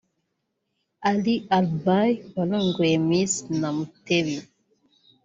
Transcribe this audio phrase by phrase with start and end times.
[1.09, 4.37] Ali Alibhai warongoye Miss Namutebi